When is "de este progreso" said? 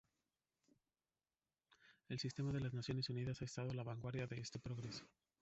4.25-5.05